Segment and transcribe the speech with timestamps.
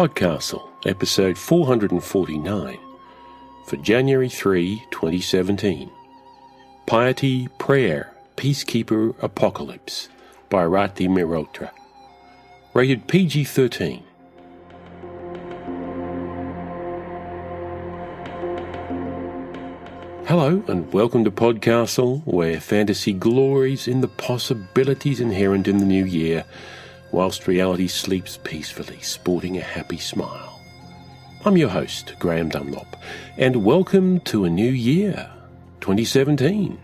[0.00, 2.78] Podcastle, episode 449,
[3.66, 5.90] for January 3, 2017.
[6.86, 10.08] Piety, Prayer, Peacekeeper, Apocalypse
[10.48, 11.70] by Rati Mehrotra.
[12.72, 14.02] Rated PG 13.
[20.24, 26.06] Hello, and welcome to Podcastle, where fantasy glories in the possibilities inherent in the new
[26.06, 26.46] year
[27.12, 30.60] whilst reality sleeps peacefully, sporting a happy smile.
[31.44, 32.96] I'm your host, Graham Dunlop,
[33.36, 35.30] and welcome to a new year,
[35.80, 36.78] 2017.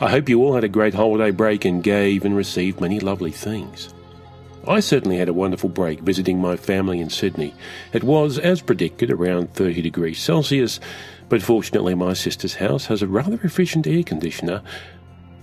[0.00, 3.30] I hope you all had a great holiday break and gave and received many lovely
[3.32, 3.92] things.
[4.66, 7.54] I certainly had a wonderful break visiting my family in Sydney.
[7.92, 10.80] It was, as predicted, around 30 degrees Celsius,
[11.28, 14.62] but fortunately my sister's house has a rather efficient air conditioner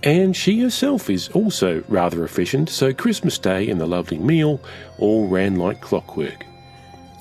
[0.06, 4.60] and she herself is also rather efficient, so Christmas Day and the lovely meal
[5.00, 6.46] all ran like clockwork.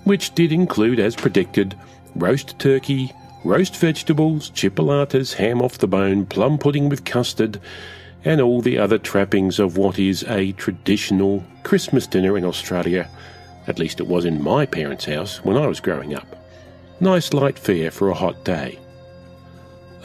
[0.03, 1.75] Which did include, as predicted,
[2.15, 3.11] roast turkey,
[3.43, 7.59] roast vegetables, chipolatas, ham off the bone, plum pudding with custard,
[8.23, 13.09] and all the other trappings of what is a traditional Christmas dinner in Australia.
[13.65, 16.27] At least it was in my parents' house when I was growing up.
[16.99, 18.77] Nice light fare for a hot day.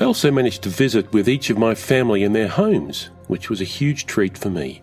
[0.00, 3.60] I also managed to visit with each of my family in their homes, which was
[3.60, 4.80] a huge treat for me.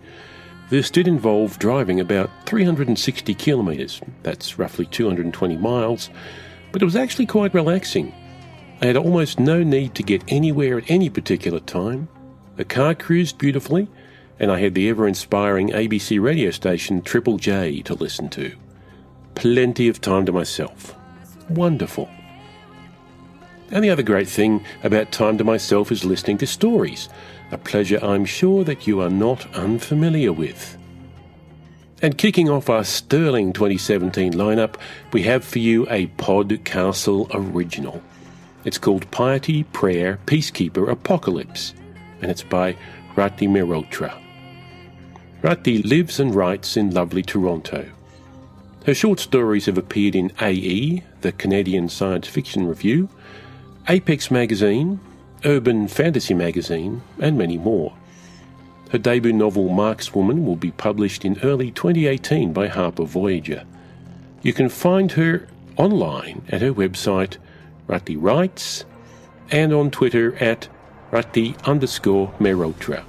[0.70, 6.12] This did involve driving about 360 kilometres, that's roughly 220 miles,
[6.72, 8.14] but it was actually quite relaxing.
[8.80, 12.10] I had almost no need to get anywhere at any particular time.
[12.58, 13.88] The car cruised beautifully,
[14.40, 18.56] and I had the ever inspiring ABC radio station Triple J to listen to.
[19.34, 20.96] Plenty of time to myself.
[21.50, 22.08] Wonderful.
[23.70, 27.10] And the other great thing about time to myself is listening to stories,
[27.52, 30.78] a pleasure I'm sure that you are not unfamiliar with.
[32.02, 34.76] And kicking off our sterling 2017 lineup,
[35.12, 38.02] we have for you a Podcastle original.
[38.64, 41.74] It's called Piety, Prayer, Peacekeeper, Apocalypse,
[42.22, 42.76] and it's by
[43.16, 44.14] Rati Mehrotra.
[45.42, 47.90] Rati lives and writes in lovely Toronto.
[48.86, 53.10] Her short stories have appeared in AE, the Canadian Science Fiction Review,
[53.90, 55.00] Apex Magazine,
[55.46, 57.94] Urban Fantasy Magazine, and many more.
[58.92, 63.64] Her debut novel Markswoman will be published in early 2018 by Harper Voyager.
[64.42, 67.38] You can find her online at her website
[67.88, 68.84] Rati Writes
[69.52, 70.68] and on Twitter at
[71.12, 73.06] Rati underscore Mehrotra.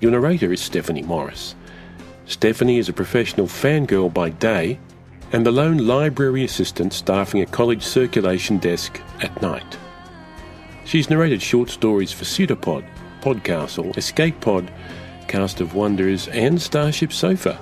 [0.00, 1.54] Your narrator is Stephanie Morris.
[2.26, 4.80] Stephanie is a professional fangirl by day
[5.32, 9.78] and the lone library assistant staffing a college circulation desk at night.
[10.84, 12.84] She's narrated short stories for Pseudopod,
[13.20, 14.72] Podcastle, Escape Pod,
[15.28, 17.58] Cast of Wonders, and Starship Sofa.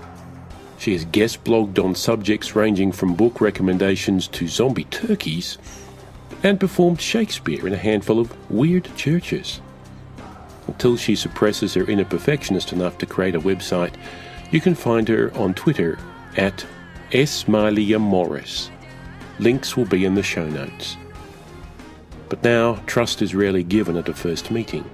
[0.78, 5.58] She has guest blogged on subjects ranging from book recommendations to zombie turkeys,
[6.42, 9.60] and performed Shakespeare in a handful of weird churches.
[10.68, 13.94] Until she suppresses her inner perfectionist enough to create a website,
[14.50, 15.98] you can find her on Twitter
[16.36, 16.64] at
[17.12, 17.48] S.
[17.48, 18.70] Malia Morris.
[19.38, 20.98] Links will be in the show notes.
[22.28, 24.84] But now, trust is rarely given at a first meeting.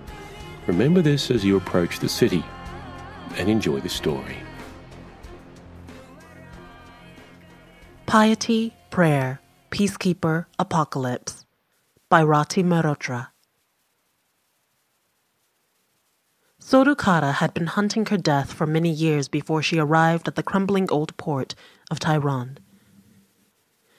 [0.69, 2.45] Remember this as you approach the city
[3.37, 4.37] and enjoy the story.
[8.07, 9.41] Piety, Prayer,
[9.73, 11.45] Peacekeeper, Apocalypse
[12.09, 13.31] by Rati Mehrotra.
[16.61, 20.89] Sorukara had been hunting her death for many years before she arrived at the crumbling
[20.91, 21.57] old port
[21.91, 22.59] of Tyron.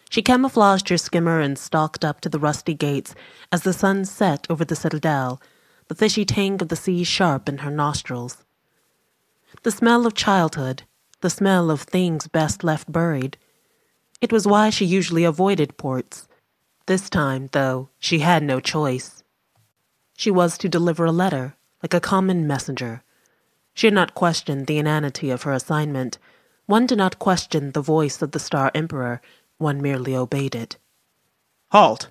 [0.09, 3.15] She camouflaged her skimmer and stalked up to the rusty gates
[3.51, 5.41] as the sun set over the citadel,
[5.87, 8.43] the fishy tang of the sea sharp in her nostrils.
[9.63, 10.83] The smell of childhood,
[11.21, 13.37] the smell of things best left buried.
[14.21, 16.27] It was why she usually avoided ports.
[16.85, 19.23] This time, though, she had no choice.
[20.17, 23.03] She was to deliver a letter like a common messenger.
[23.73, 26.17] She had not questioned the inanity of her assignment.
[26.65, 29.21] One did not question the voice of the Star Emperor,
[29.57, 30.77] one merely obeyed it.
[31.71, 32.09] Halt!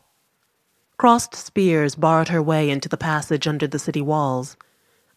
[0.96, 4.56] Crossed spears barred her way into the passage under the city walls.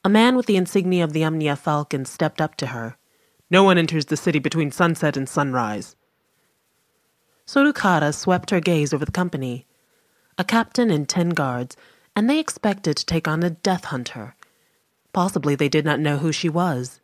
[0.03, 2.97] A man with the insignia of the Umnia Falcon stepped up to her.
[3.49, 5.95] No one enters the city between sunset and sunrise.
[7.45, 9.67] Sorukara swept her gaze over the company.
[10.37, 11.77] A captain and ten guards,
[12.15, 14.35] and they expected to take on a death hunter.
[15.13, 16.99] Possibly they did not know who she was.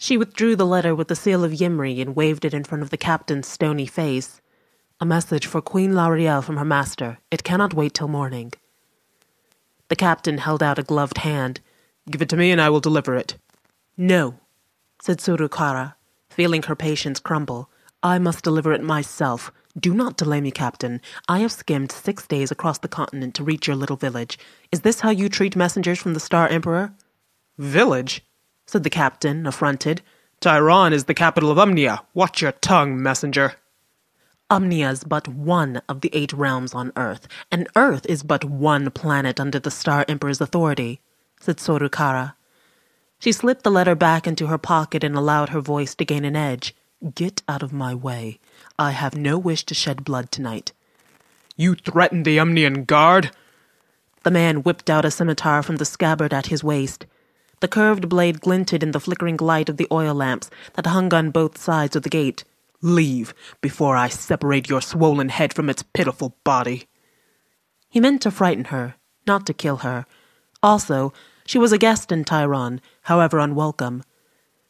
[0.00, 2.90] She withdrew the letter with the seal of Yimri and waved it in front of
[2.90, 4.40] the captain's stony face.
[5.00, 7.18] A message for Queen Lariel from her master.
[7.32, 8.52] It cannot wait till morning.
[9.88, 11.60] The captain held out a gloved hand.
[12.08, 13.36] Give it to me and I will deliver it.
[13.96, 14.38] No,
[15.02, 15.94] said Sorukara,
[16.30, 17.68] feeling her patience crumble.
[18.00, 19.50] I must deliver it myself.
[19.76, 21.00] Do not delay me, Captain.
[21.28, 24.38] I have skimmed six days across the continent to reach your little village.
[24.70, 26.92] Is this how you treat messengers from the Star Emperor?
[27.58, 28.22] Village?
[28.68, 30.02] Said the captain, affronted.
[30.42, 32.04] Tyron is the capital of Umnia.
[32.12, 33.54] Watch your tongue, messenger.
[34.50, 38.90] Umnia is but one of the eight realms on Earth, and Earth is but one
[38.90, 41.00] planet under the Star Emperor's authority,
[41.40, 42.34] said Sorukara.
[43.18, 46.36] She slipped the letter back into her pocket and allowed her voice to gain an
[46.36, 46.74] edge.
[47.14, 48.38] Get out of my way.
[48.78, 50.72] I have no wish to shed blood tonight.
[51.56, 53.30] You threaten the Umnian guard?
[54.24, 57.06] The man whipped out a scimitar from the scabbard at his waist.
[57.60, 61.30] The curved blade glinted in the flickering light of the oil lamps that hung on
[61.30, 62.44] both sides of the gate.
[62.80, 66.86] Leave before I separate your swollen head from its pitiful body.
[67.88, 68.94] He meant to frighten her,
[69.26, 70.06] not to kill her.
[70.62, 71.12] Also,
[71.44, 74.04] she was a guest in Tyron, however unwelcome.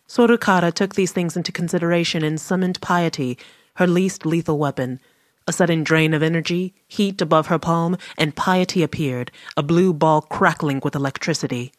[0.08, 3.37] Sorukara took these things into consideration and summoned piety,
[3.75, 5.00] her least lethal weapon.
[5.46, 10.23] A sudden drain of energy, heat above her palm, and piety appeared, a blue ball
[10.23, 11.73] crackling with electricity.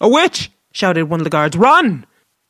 [0.00, 0.50] A witch!
[0.72, 1.56] shouted one of the guards.
[1.56, 2.04] Run!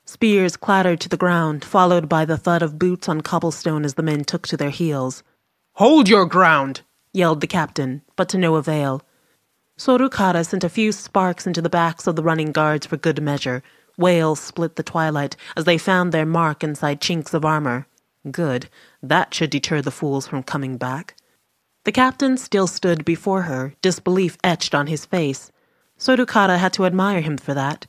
[0.07, 4.03] Spears clattered to the ground, followed by the thud of boots on cobblestone as the
[4.03, 5.23] men took to their heels.
[5.75, 6.81] Hold your ground!
[7.13, 9.03] yelled the captain, but to no avail.
[9.77, 13.63] Sorukara sent a few sparks into the backs of the running guards for good measure.
[13.99, 17.87] Wails split the twilight as they found their mark inside chinks of armor.
[18.31, 18.69] Good.
[19.03, 21.17] That should deter the fools from coming back.
[21.85, 25.51] The captain still stood before her, disbelief etched on his face.
[26.05, 27.87] Sorukara had to admire him for that.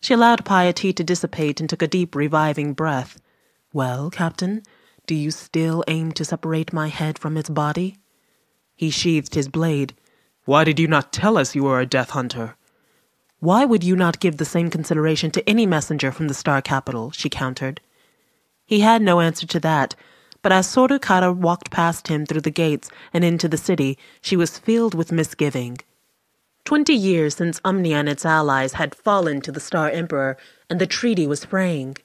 [0.00, 3.20] She allowed piety to dissipate and took a deep, reviving breath.
[3.72, 4.64] Well, Captain,
[5.06, 7.98] do you still aim to separate my head from its body?
[8.74, 9.94] He sheathed his blade.
[10.46, 12.56] Why did you not tell us you were a death hunter?
[13.38, 17.12] Why would you not give the same consideration to any messenger from the Star Capital?
[17.12, 17.80] she countered.
[18.66, 19.94] He had no answer to that,
[20.42, 24.58] but as Sorukara walked past him through the gates and into the city, she was
[24.58, 25.78] filled with misgiving.
[26.64, 30.38] Twenty years since Umnia and its allies had fallen to the Star Emperor,
[30.70, 31.98] and the treaty was fraying.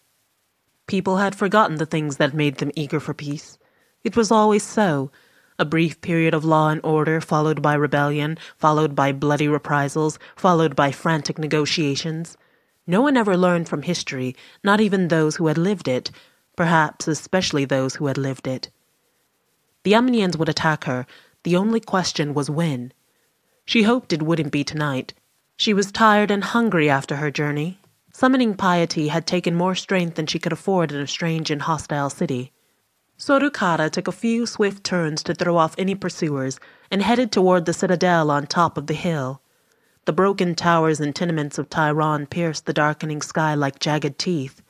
[0.85, 3.57] People had forgotten the things that made them eager for peace.
[4.03, 5.11] It was always so.
[5.57, 10.75] A brief period of law and order, followed by rebellion, followed by bloody reprisals, followed
[10.75, 12.35] by frantic negotiations.
[12.85, 16.11] No one ever learned from history, not even those who had lived it,
[16.57, 18.69] perhaps especially those who had lived it.
[19.83, 21.06] The Umnians would attack her.
[21.44, 22.91] The only question was when.
[23.69, 25.13] She hoped it wouldn't be tonight.
[25.56, 27.80] She was tired and hungry after her journey.
[28.12, 32.10] Summoning piety had taken more strength than she could afford in a strange and hostile
[32.10, 32.51] city.
[33.19, 37.74] Sorukara took a few swift turns to throw off any pursuers and headed toward the
[37.74, 39.39] citadel on top of the hill.
[40.06, 44.63] The broken towers and tenements of Tyron pierced the darkening sky like jagged teeth.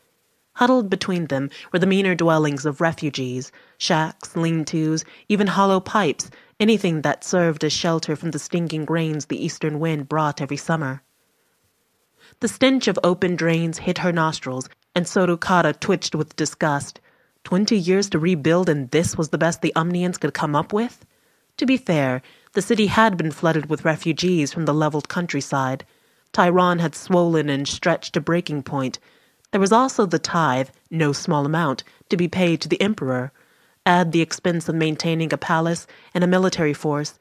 [0.56, 6.30] Huddled between them were the meaner dwellings of refugees, shacks, lean tos, even hollow pipes
[6.60, 11.02] anything that served as shelter from the stinging rains the eastern wind brought every summer.
[12.42, 17.00] The stench of open drains hit her nostrils, and Sorukara twitched with disgust.
[17.44, 21.06] Twenty years to rebuild, and this was the best the Umnians could come up with?
[21.58, 22.22] To be fair,
[22.54, 25.86] the city had been flooded with refugees from the leveled countryside.
[26.34, 29.00] Tyron had swollen and stretched to breaking point.
[29.52, 33.32] There was also the tithe, no small amount, to be paid to the emperor
[33.86, 37.18] add the expense of maintaining a palace and a military force,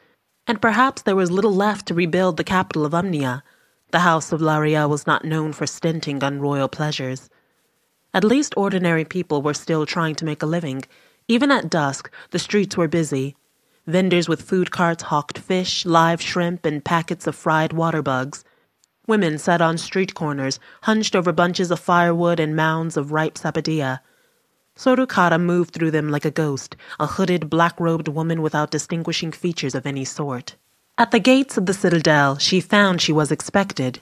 [0.47, 3.43] and perhaps there was little left to rebuild the capital of Umnia.
[3.91, 7.31] The house of Lariel was not known for stinting on royal pleasures.
[8.15, 10.85] At least ordinary people were still trying to make a living.
[11.29, 13.37] Even at dusk, the streets were busy.
[13.87, 18.45] Vendors with food carts hawked fish, live shrimp, and packets of fried water bugs.
[19.07, 24.01] Women sat on street corners, hunched over bunches of firewood and mounds of ripe sapodilla.
[24.79, 29.85] Sorukara moved through them like a ghost, a hooded, black-robed woman without distinguishing features of
[29.87, 30.55] any sort.
[30.97, 34.01] At the gates of the citadel, she found she was expected.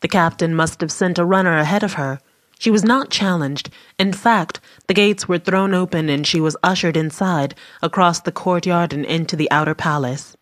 [0.00, 2.18] The captain must have sent a runner ahead of her.
[2.58, 3.70] She was not challenged.
[4.00, 8.92] In fact, the gates were thrown open and she was ushered inside, across the courtyard
[8.92, 10.36] and into the outer palace.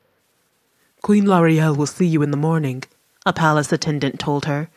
[1.03, 2.85] Queen Lariel will see you in the morning,
[3.27, 4.71] a palace attendant told her.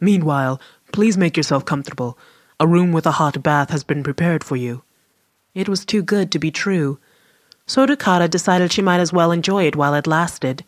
[0.00, 0.60] Meanwhile,
[0.90, 2.18] please make yourself comfortable.
[2.60, 4.82] A room with a hot bath has been prepared for you.
[5.54, 6.98] It was too good to be true.
[7.66, 10.64] so Sorukara decided she might as well enjoy it while it lasted.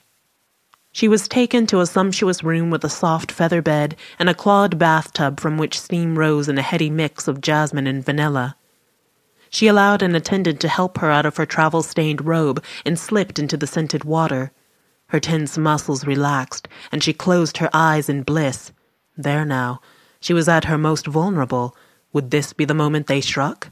[0.92, 4.78] She was taken to a sumptuous room with a soft feather bed and a clawed
[4.78, 8.56] bathtub from which steam rose in a heady mix of jasmine and vanilla.
[9.48, 13.40] She allowed an attendant to help her out of her travel stained robe and slipped
[13.40, 14.52] into the scented water.
[15.08, 18.70] Her tense muscles relaxed, and she closed her eyes in bliss.
[19.16, 19.80] There now,
[20.20, 21.76] she was at her most vulnerable.
[22.12, 23.70] Would this be the moment they struck?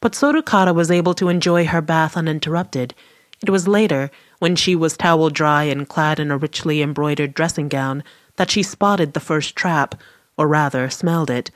[0.00, 2.94] But Sorukara was able to enjoy her bath uninterrupted.
[3.42, 7.68] It was later, when she was towel dry and clad in a richly embroidered dressing
[7.68, 8.04] gown,
[8.36, 9.94] that she spotted the first trap,
[10.36, 11.50] or rather, smelled it.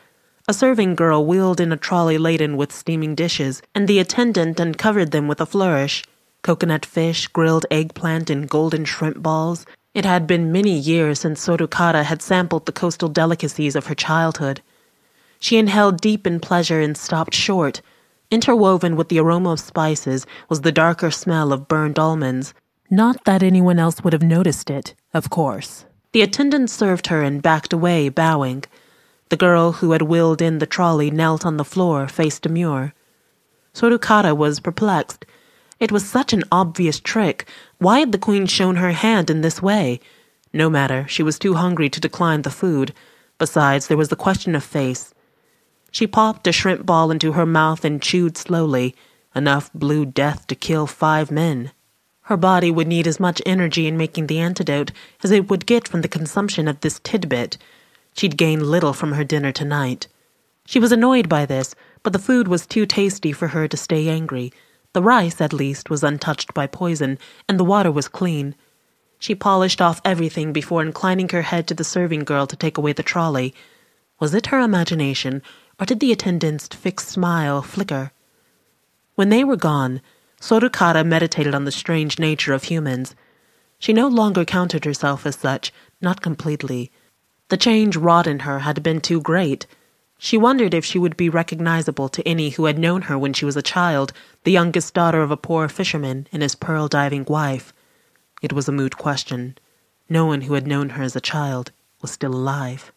[0.47, 5.11] A serving girl wheeled in a trolley laden with steaming dishes, and the attendant uncovered
[5.11, 6.05] them with a flourish.
[6.43, 9.67] Coconut fish, grilled eggplant, and golden shrimp balls.
[9.95, 14.61] It had been many years since Sorukara had sampled the coastal delicacies of her childhood.
[15.41, 17.81] She inhaled deep in pleasure and stopped short.
[18.31, 22.53] Interwoven with the aroma of spices was the darker smell of burned almonds.
[22.91, 25.85] Not that anyone else would have noticed it, of course.
[26.13, 28.65] The attendant served her and backed away, bowing.
[29.31, 32.95] The girl who had wheeled in the trolley knelt on the floor, face demure.
[33.75, 35.27] Sorukara was perplexed.
[35.79, 37.47] It was such an obvious trick.
[37.79, 40.01] Why had the queen shown her hand in this way?
[40.53, 42.93] No matter, she was too hungry to decline the food.
[43.39, 45.15] Besides, there was the question of face.
[45.93, 48.97] She popped a shrimp ball into her mouth and chewed slowly,
[49.35, 51.71] enough blue death to kill five men.
[52.23, 54.91] Her body would need as much energy in making the antidote
[55.23, 57.57] as it would get from the consumption of this tidbit.
[58.15, 60.09] She'd gain little from her dinner tonight.
[60.67, 64.09] She was annoyed by this, but the food was too tasty for her to stay
[64.09, 64.53] angry.
[64.99, 68.57] The rice, at least, was untouched by poison, and the water was clean.
[69.21, 72.93] She polished off everything before inclining her head to the serving girl to take away
[72.95, 73.55] the trolley.
[74.19, 75.41] Was it her imagination,
[75.79, 78.11] or did the attendant's fixed smile flicker?
[79.15, 80.01] When they were gone,
[80.41, 83.15] Sorukara meditated on the strange nature of humans.
[83.79, 86.91] She no longer counted herself as such, not completely.
[87.51, 89.65] The change wrought in her had been too great.
[90.19, 93.45] She wondered if she would be recognizable to any who had known her when she
[93.45, 97.73] was a child, the youngest daughter of a poor fisherman and his pearl diving wife.
[98.43, 99.57] It was a moot question.
[100.09, 101.71] No one who had known her as a child
[102.03, 102.93] was still alive.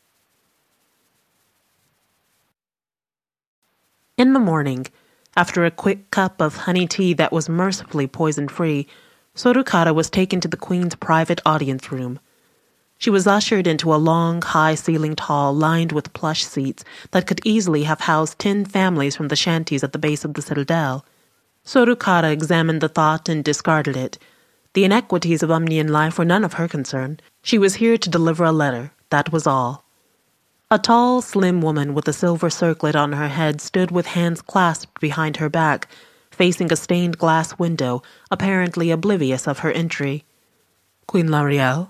[4.18, 4.88] In the morning,
[5.36, 8.88] after a quick cup of honey tea that was mercifully poison free,
[9.36, 12.20] Sorukara was taken to the queen's private audience room.
[13.02, 17.42] She was ushered into a long, high ceilinged hall lined with plush seats that could
[17.44, 21.04] easily have housed ten families from the shanties at the base of the citadel.
[21.66, 24.20] Sorukara examined the thought and discarded it.
[24.74, 27.20] The inequities of Umnian life were none of her concern.
[27.42, 29.84] She was here to deliver a letter, that was all.
[30.70, 35.02] A tall, slim woman with a silver circlet on her head stood with hands clasped
[35.02, 35.88] behind her back,
[36.30, 40.24] facing a stained glass window, apparently oblivious of her entry.
[41.08, 41.90] Queen Lariel,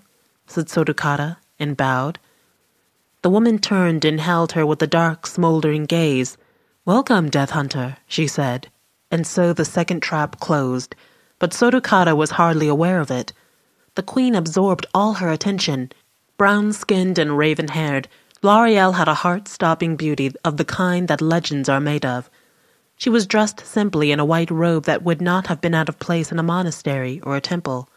[0.51, 2.19] said Sorukara, and bowed.
[3.21, 6.37] The woman turned and held her with a dark, smoldering gaze.
[6.85, 8.69] Welcome, Death Hunter, she said.
[9.09, 10.95] And so the second trap closed,
[11.39, 13.33] but Sorukara was hardly aware of it.
[13.95, 15.91] The queen absorbed all her attention.
[16.37, 18.07] Brown skinned and raven haired,
[18.43, 22.27] Lariel had a heart-stopping beauty of the kind that legends are made of.
[22.95, 25.99] She was dressed simply in a white robe that would not have been out of
[25.99, 27.87] place in a monastery or a temple.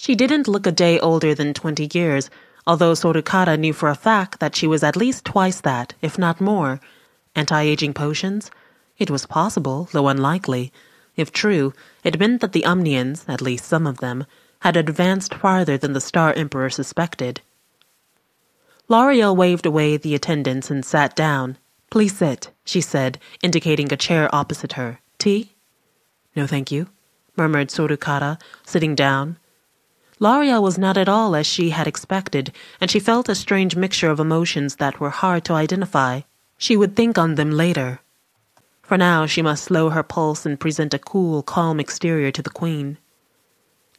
[0.00, 2.30] She didn't look a day older than twenty years,
[2.68, 6.40] although Sorukara knew for a fact that she was at least twice that, if not
[6.40, 6.80] more.
[7.34, 8.48] Anti-aging potions?
[8.96, 10.72] It was possible, though unlikely.
[11.16, 11.74] If true,
[12.04, 14.24] it meant that the Umnians, at least some of them,
[14.60, 17.40] had advanced farther than the Star Emperor suspected.
[18.88, 21.58] Lariel waved away the attendants and sat down.
[21.90, 25.00] Please sit, she said, indicating a chair opposite her.
[25.18, 25.54] Tea?
[26.36, 26.86] No, thank you,
[27.36, 29.38] murmured Sorukara, sitting down.
[30.20, 34.10] Lariel was not at all as she had expected, and she felt a strange mixture
[34.10, 36.22] of emotions that were hard to identify.
[36.56, 38.00] She would think on them later.
[38.82, 42.50] For now, she must slow her pulse and present a cool, calm exterior to the
[42.50, 42.98] queen.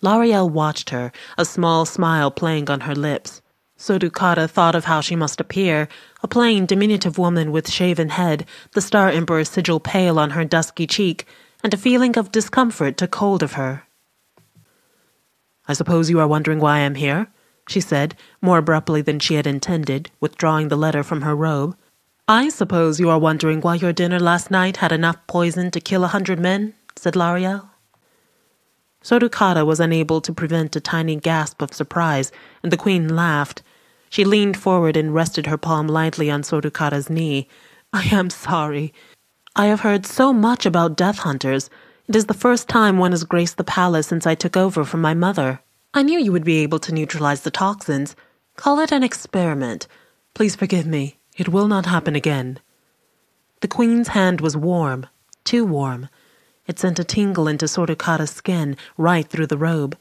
[0.02, 3.42] Lariel watched her, a small smile playing on her lips.
[3.78, 5.88] Sorukara thought of how she must appear,
[6.22, 10.86] a plain, diminutive woman with shaven head, the Star Emperor's sigil pale on her dusky
[10.86, 11.26] cheek,
[11.64, 13.84] and a feeling of discomfort took hold of her.
[15.70, 17.28] I suppose you are wondering why I am here,
[17.68, 21.78] she said, more abruptly than she had intended, withdrawing the letter from her robe.
[22.28, 26.04] I suppose you are wondering why your dinner last night had enough poison to kill
[26.04, 27.70] a hundred men, said Lariel.
[29.04, 32.32] Sorukara was unable to prevent a tiny gasp of surprise,
[32.64, 33.62] and the queen laughed.
[34.10, 37.48] She leaned forward and rested her palm lightly on Sorukara's knee.
[37.94, 38.92] I am sorry.
[39.56, 41.70] I have heard so much about death hunters.
[42.10, 45.00] It is the first time one has graced the palace since I took over from
[45.00, 45.62] my mother.
[45.94, 48.16] I knew you would be able to neutralize the toxins.
[48.56, 49.86] Call it an experiment.
[50.34, 51.20] Please forgive me.
[51.38, 52.62] It will not happen again.
[53.62, 55.06] The queen's hand was warm,
[55.44, 56.10] too warm.
[56.66, 59.96] It sent a tingle into Sorukara's skin, right through the robe.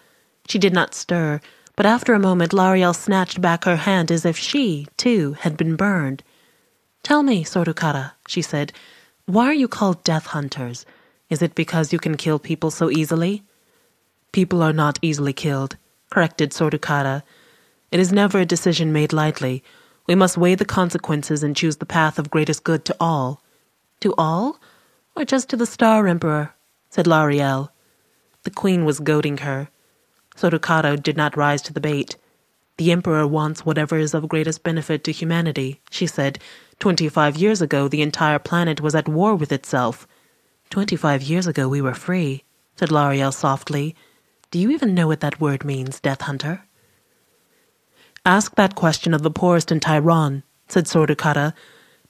[0.48, 1.42] She did not stir,
[1.76, 5.76] but after a moment Lariel snatched back her hand as if she, too, had been
[5.76, 6.22] burned.
[7.02, 8.72] Tell me, Sorukara, she said,
[9.26, 10.86] Why are you called death hunters?
[11.30, 13.42] Is it because you can kill people so easily?
[14.32, 15.76] People are not easily killed,
[16.10, 17.22] corrected Sordukara.
[17.90, 19.62] It is never a decision made lightly.
[20.06, 23.42] We must weigh the consequences and choose the path of greatest good to all.
[24.00, 24.58] To all?
[25.14, 26.54] Or just to the Star Emperor?
[26.88, 27.70] said Lariel.
[28.44, 29.68] The queen was goading her.
[30.34, 32.16] Sordukara did not rise to the bait.
[32.78, 36.38] The Emperor wants whatever is of greatest benefit to humanity, she said.
[36.78, 40.06] Twenty-five years ago, the entire planet was at war with itself.
[40.70, 42.44] Twenty-five years ago, we were free,
[42.76, 43.96] said Lariel softly.
[44.50, 46.64] Do you even know what that word means, Death Hunter?
[48.26, 51.54] Ask that question of the poorest in Tyron, said Sordukara.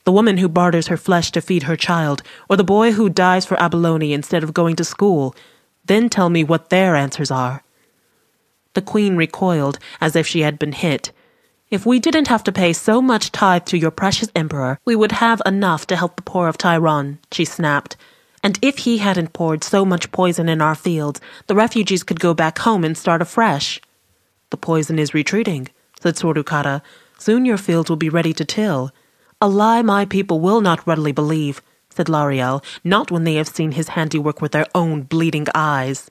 [0.04, 3.44] The woman who barters her flesh to feed her child, or the boy who dies
[3.46, 5.36] for abalone instead of going to school.
[5.84, 7.62] Then tell me what their answers are.
[8.74, 11.12] The queen recoiled as if she had been hit.
[11.70, 15.12] If we didn't have to pay so much tithe to your precious emperor, we would
[15.12, 17.96] have enough to help the poor of Tyron, she snapped.
[18.48, 22.32] And if he hadn't poured so much poison in our fields, the refugees could go
[22.32, 23.78] back home and start afresh.
[24.48, 25.68] The poison is retreating,
[26.00, 26.80] said Sordukara.
[27.18, 28.90] Soon your fields will be ready to till.
[29.42, 33.72] A lie my people will not readily believe, said Lariel, not when they have seen
[33.72, 36.10] his handiwork with their own bleeding eyes.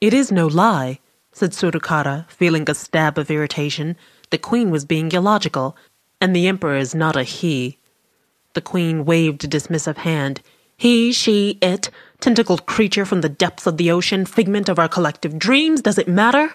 [0.00, 0.98] It is no lie,
[1.30, 3.96] said Sordukara, feeling a stab of irritation.
[4.30, 5.76] The queen was being illogical,
[6.20, 7.78] and the emperor is not a he.
[8.54, 10.40] The queen waved a dismissive hand.
[10.76, 11.90] He, she, it,
[12.20, 16.08] tentacled creature from the depths of the ocean, figment of our collective dreams, does it
[16.08, 16.54] matter?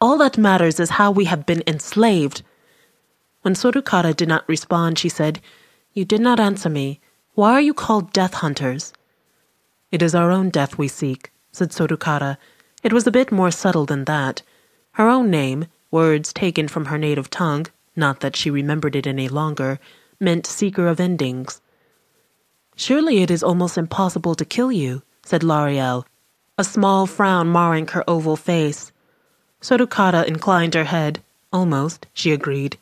[0.00, 2.42] All that matters is how we have been enslaved.
[3.42, 5.40] When Sordukara did not respond, she said,
[5.92, 7.00] You did not answer me.
[7.34, 8.92] Why are you called death hunters?
[9.92, 12.36] It is our own death we seek, said Sordukara,
[12.82, 14.42] it was a bit more subtle than that.
[14.92, 19.28] Her own name, words taken from her native tongue, not that she remembered it any
[19.28, 19.78] longer,
[20.18, 21.60] meant seeker of endings.
[22.80, 26.06] Surely it is almost impossible to kill you, said Lariel,
[26.56, 28.90] a small frown marring her oval face.
[29.60, 31.22] Sordukara inclined her head.
[31.52, 32.78] Almost, she agreed.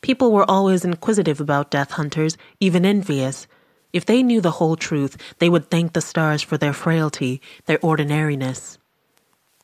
[0.00, 3.46] People were always inquisitive about death hunters, even envious.
[3.92, 7.78] If they knew the whole truth, they would thank the stars for their frailty, their
[7.82, 8.78] ordinariness.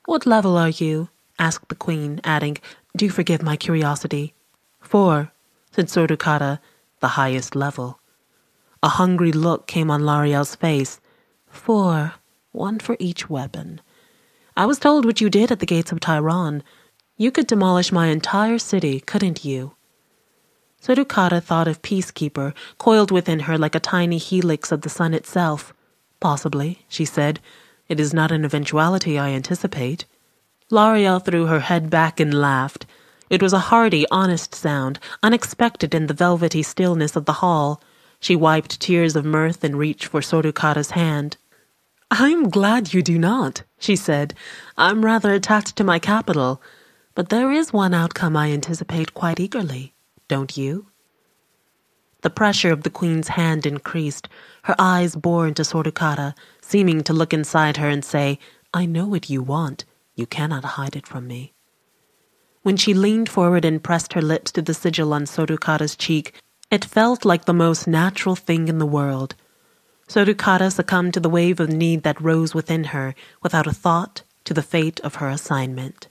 [0.04, 1.08] What level are you?
[1.38, 2.58] asked the queen, adding,
[2.94, 4.34] Do forgive my curiosity.
[4.80, 5.32] Four,
[5.72, 6.58] said Sordukara,
[7.00, 7.97] the highest level.
[8.82, 11.00] A hungry look came on Lariel's face.
[11.48, 12.14] Four,
[12.52, 13.80] one for each weapon.
[14.56, 16.62] I was told what you did at the gates of Tyron.
[17.16, 19.72] You could demolish my entire city, couldn't you?
[20.80, 25.74] Sordukara thought of Peacekeeper, coiled within her like a tiny helix of the sun itself.
[26.20, 27.40] Possibly, she said,
[27.88, 30.04] it is not an eventuality I anticipate.
[30.70, 32.86] Lariel threw her head back and laughed.
[33.30, 37.82] It was a hearty, honest sound, unexpected in the velvety stillness of the hall.
[38.20, 41.36] She wiped tears of mirth and reached for Sordukara's hand.
[42.10, 44.34] I'm glad you do not, she said.
[44.76, 46.60] I'm rather attached to my capital,
[47.14, 49.94] but there is one outcome I anticipate quite eagerly,
[50.26, 50.86] don't you?
[52.22, 54.28] The pressure of the queen's hand increased.
[54.62, 58.38] Her eyes bore into Sordukara, seeming to look inside her and say,
[58.74, 59.84] I know what you want.
[60.16, 61.52] You cannot hide it from me.
[62.62, 66.84] When she leaned forward and pressed her lips to the sigil on Sordukara's cheek, it
[66.84, 69.34] felt like the most natural thing in the world.
[70.06, 74.54] Sordukara succumbed to the wave of need that rose within her without a thought to
[74.54, 76.08] the fate of her assignment.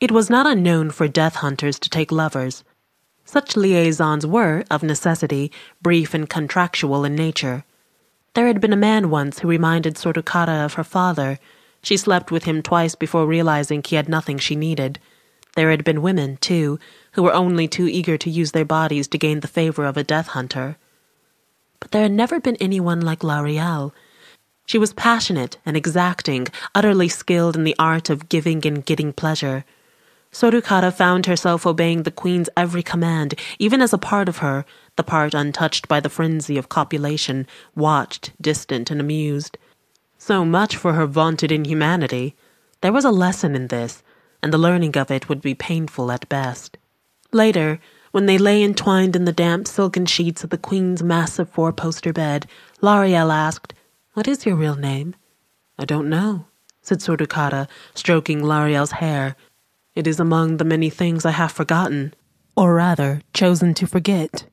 [0.00, 2.62] It was not unknown for death hunters to take lovers.
[3.24, 5.50] Such liaisons were, of necessity,
[5.82, 7.64] brief and contractual in nature.
[8.34, 11.38] There had been a man once who reminded Sordukara of her father.
[11.82, 15.00] She slept with him twice before realizing he had nothing she needed.
[15.58, 16.78] There had been women, too,
[17.14, 20.04] who were only too eager to use their bodies to gain the favor of a
[20.04, 20.76] death hunter.
[21.80, 23.92] But there had never been anyone like Lariel.
[24.66, 29.64] She was passionate and exacting, utterly skilled in the art of giving and getting pleasure.
[30.30, 35.02] Sordukara found herself obeying the queen's every command, even as a part of her, the
[35.02, 39.58] part untouched by the frenzy of copulation, watched, distant, and amused.
[40.18, 42.36] So much for her vaunted inhumanity.
[42.80, 44.04] There was a lesson in this,
[44.42, 46.78] and the learning of it would be painful at best.
[47.32, 52.12] Later, when they lay entwined in the damp silken sheets of the queen's massive four-poster
[52.12, 52.46] bed,
[52.80, 53.74] Lariel asked,
[54.14, 55.14] What is your real name?
[55.78, 56.46] I don't know,
[56.80, 59.36] said Sordukara, stroking Lariel's hair.
[59.94, 62.14] It is among the many things I have forgotten,
[62.56, 64.46] or rather, chosen to forget.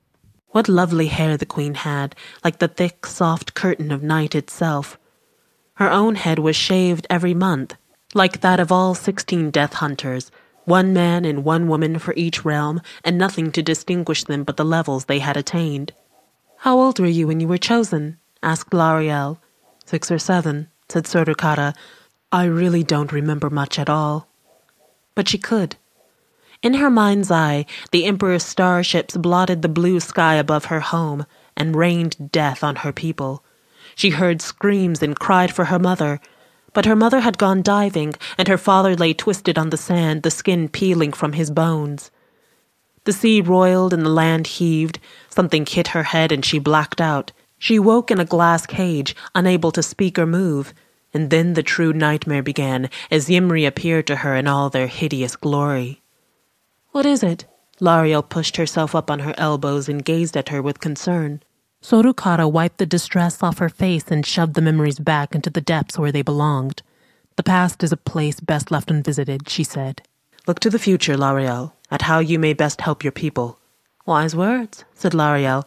[0.50, 4.98] What lovely hair the queen had, like the thick, soft curtain of night itself.
[5.76, 7.76] Her own head was shaved every month,
[8.16, 10.32] like that of all sixteen death hunters.
[10.64, 14.66] One man and one woman for each realm, and nothing to distinguish them but the
[14.66, 15.92] levels they had attained.
[16.60, 18.18] How old were you when you were chosen?
[18.42, 19.38] asked Lariel.
[19.86, 21.76] Six or seven, said Surtukata.
[22.32, 24.28] I really don't remember much at all.
[25.14, 25.76] But she could.
[26.64, 31.26] In her mind's eye, the Emperor's starships blotted the blue sky above her home
[31.56, 33.44] and rained death on her people.
[33.94, 36.20] She heard screams and cried for her mother,
[36.76, 40.30] but her mother had gone diving, and her father lay twisted on the sand, the
[40.30, 42.12] skin peeling from his bones.
[43.06, 45.00] The sea roiled and the land heaved.
[45.30, 47.32] Something hit her head and she blacked out.
[47.58, 50.74] She woke in a glass cage, unable to speak or move.
[51.14, 55.38] And then the true nightmare began as Ymri appeared to her in all their hideous
[55.38, 56.02] glory.
[56.92, 57.46] What is it?
[57.80, 61.42] Lariel pushed herself up on her elbows and gazed at her with concern.
[61.86, 66.00] Surtukata wiped the distress off her face and shoved the memories back into the depths
[66.00, 66.82] where they belonged.
[67.36, 70.02] The past is a place best left unvisited, she said.
[70.48, 73.60] Look to the future, Lariel, at how you may best help your people.
[74.04, 75.64] Wise words, said Lariel.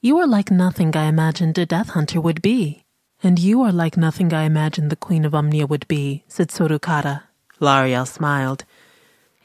[0.00, 2.82] You are like nothing I imagined a death hunter would be.
[3.22, 7.22] And you are like nothing I imagined the Queen of Umnia would be, said Surtukata.
[7.60, 8.64] Lariel smiled.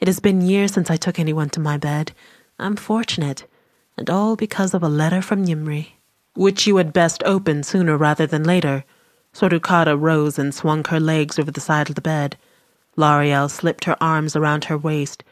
[0.00, 2.10] It has been years since I took anyone to my bed.
[2.58, 3.46] I'm fortunate,
[3.96, 5.92] and all because of a letter from Ymri
[6.36, 8.84] which you had best open sooner rather than later.
[9.32, 12.36] Surtukata rose and swung her legs over the side of the bed.
[12.96, 15.22] Lariel slipped her arms around her waist.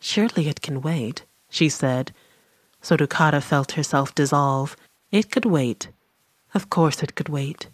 [0.00, 2.12] Surely it can wait, she said.
[2.82, 4.76] Surtukata felt herself dissolve.
[5.10, 5.88] It could wait.
[6.52, 7.68] Of course it could wait.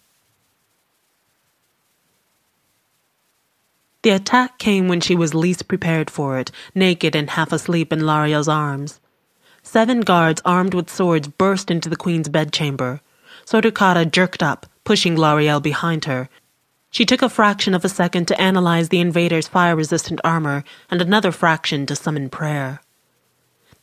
[4.03, 8.01] The attack came when she was least prepared for it, naked and half asleep in
[8.01, 8.99] Lariel's arms.
[9.71, 13.01] Seven guards armed with swords burst into the queen's bedchamber.
[13.47, 16.29] Surtukata jerked up, pushing Lariel behind her.
[16.91, 21.31] She took a fraction of a second to analyze the invader's fire-resistant armor, and another
[21.31, 22.81] fraction to summon prayer.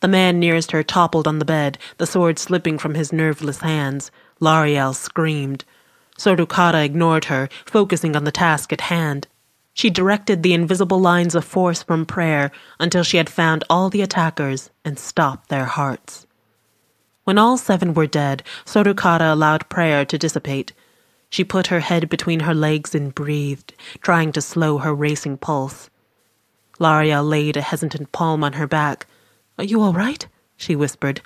[0.00, 4.10] The man nearest her toppled on the bed, the sword slipping from his nerveless hands.
[4.40, 5.64] Lariel screamed.
[6.18, 9.26] Surtukata ignored her, focusing on the task at hand.
[9.78, 14.02] She directed the invisible lines of force from prayer until she had found all the
[14.02, 16.26] attackers and stopped their hearts.
[17.22, 20.72] When all seven were dead, Surtukata allowed prayer to dissipate.
[21.30, 25.90] She put her head between her legs and breathed, trying to slow her racing pulse.
[26.80, 29.06] Lariel laid a hesitant palm on her back.
[29.58, 30.26] Are you all right?
[30.56, 31.20] she whispered.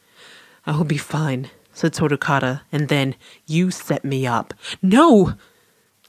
[0.67, 3.15] I will be fine, said Surtukata, and then,
[3.47, 4.53] You set me up.
[4.83, 5.37] No!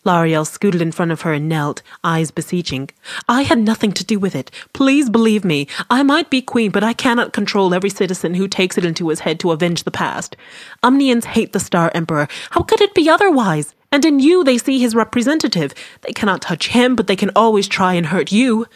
[0.05, 2.89] Lariel scooted in front of her and knelt, eyes beseeching.
[3.29, 4.51] I had nothing to do with it.
[4.73, 5.67] Please believe me.
[5.89, 9.21] I might be queen, but I cannot control every citizen who takes it into his
[9.21, 10.35] head to avenge the past.
[10.83, 12.27] Umnians hate the Star Emperor.
[12.51, 13.73] How could it be otherwise?
[13.91, 15.73] And in you they see his representative.
[16.01, 18.67] They cannot touch him, but they can always try and hurt you.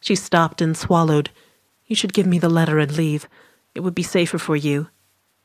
[0.00, 1.30] She stopped and swallowed.
[1.86, 3.28] You should give me the letter and leave.
[3.74, 4.88] It would be safer for you.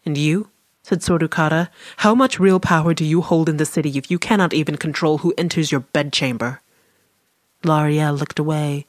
[0.05, 0.49] And you?
[0.85, 1.69] Said Surtukata.
[1.97, 5.17] How much real power do you hold in the city if you cannot even control
[5.17, 6.61] who enters your bedchamber?
[7.63, 8.85] Lariel looked away.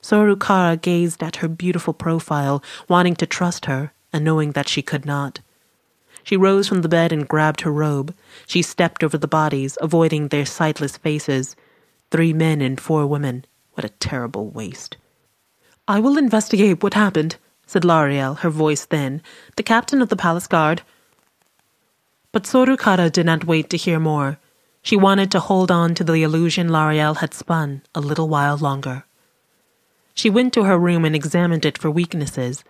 [0.00, 5.04] Surtukata gazed at her beautiful profile, wanting to trust her, and knowing that she could
[5.04, 5.40] not.
[6.22, 8.14] She rose from the bed and grabbed her robe.
[8.46, 11.56] She stepped over the bodies, avoiding their sightless faces.
[12.12, 13.44] Three men and four women.
[13.72, 14.98] What a terrible waste.
[15.88, 17.34] I will investigate what happened,
[17.66, 19.20] said Lariel, her voice thin.
[19.56, 20.82] The captain of the palace guard,
[22.34, 24.40] but Surtukata did not wait to hear more.
[24.82, 29.04] She wanted to hold on to the illusion Lariel had spun a little while longer.
[30.14, 32.64] She went to her room and examined it for weaknesses.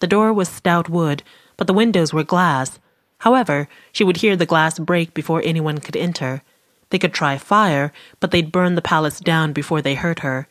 [0.00, 1.22] The door was stout wood,
[1.56, 2.78] but the windows were glass.
[3.20, 6.42] However, she would hear the glass break before anyone could enter.
[6.90, 10.48] They could try fire, but they'd burn the palace down before they hurt her.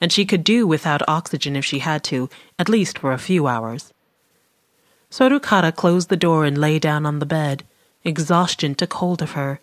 [0.00, 3.46] And she could do without oxygen if she had to, at least for a few
[3.46, 3.92] hours.
[5.10, 7.64] Surtukata closed the door and lay down on the bed.
[8.08, 9.60] Exhaustion took hold of her.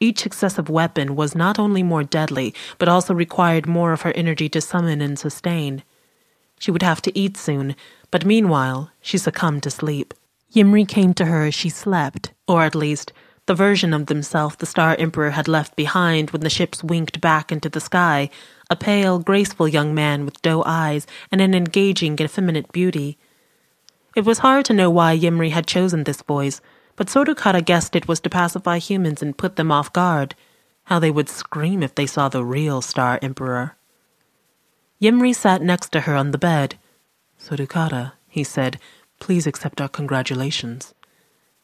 [0.00, 4.48] Each successive weapon was not only more deadly, but also required more of her energy
[4.50, 5.82] to summon and sustain.
[6.58, 7.76] She would have to eat soon,
[8.10, 10.12] but meanwhile, she succumbed to sleep.
[10.54, 13.12] Ymri came to her as she slept, or at least,
[13.46, 17.52] the version of himself the Star Emperor had left behind when the ships winked back
[17.52, 18.30] into the sky,
[18.70, 23.18] a pale, graceful young man with doe eyes and an engaging, effeminate beauty.
[24.16, 26.60] It was hard to know why Ymri had chosen this voice,
[26.96, 30.34] but Surtukata guessed it was to pacify humans and put them off guard.
[30.84, 33.76] How they would scream if they saw the real Star Emperor.
[35.00, 36.78] Yimri sat next to her on the bed.
[37.40, 38.78] Surtukata, he said,
[39.18, 40.94] please accept our congratulations.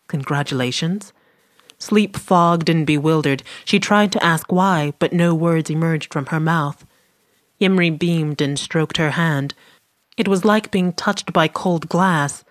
[0.08, 1.12] Congratulations?
[1.78, 6.40] Sleep fogged and bewildered, she tried to ask why, but no words emerged from her
[6.40, 6.84] mouth.
[7.60, 9.54] Yimri beamed and stroked her hand.
[10.16, 12.44] It was like being touched by cold glass.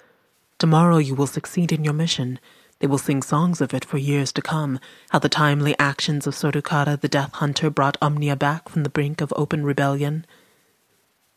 [0.57, 2.39] Tomorrow you will succeed in your mission.
[2.79, 6.33] They will sing songs of it for years to come, how the timely actions of
[6.33, 10.25] Surukara the Death Hunter brought Umnia back from the brink of open rebellion.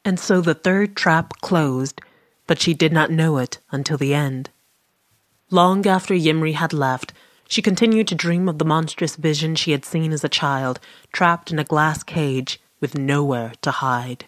[0.04, 2.00] And so the third trap closed,
[2.46, 4.50] but she did not know it until the end.
[5.50, 7.12] Long after Yimri had left,
[7.48, 10.80] she continued to dream of the monstrous vision she had seen as a child,
[11.12, 14.26] trapped in a glass cage with nowhere to hide.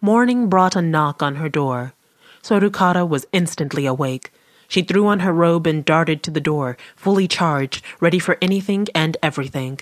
[0.00, 1.94] Morning brought a knock on her door.
[2.42, 4.30] Surukara was instantly awake.
[4.68, 8.88] She threw on her robe and darted to the door, fully charged, ready for anything
[8.94, 9.80] and everything.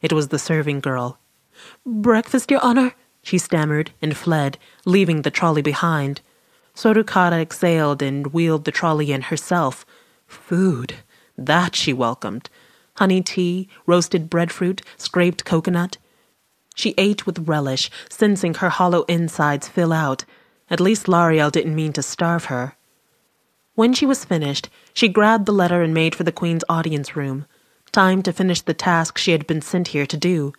[0.00, 1.18] It was the serving girl.
[1.84, 6.20] Breakfast, Your Honor, she stammered and fled, leaving the trolley behind.
[6.74, 9.84] Surukara exhaled and wheeled the trolley in herself.
[10.28, 10.94] Food,
[11.36, 12.48] that she welcomed.
[12.96, 15.98] Honey tea, roasted breadfruit, scraped coconut.
[16.78, 20.24] She ate with relish, sensing her hollow insides fill out.
[20.70, 22.76] At least Lariel didn't mean to starve her.
[23.74, 27.46] When she was finished, she grabbed the letter and made for the Queen's audience room.
[27.90, 30.52] Time to finish the task she had been sent here to do.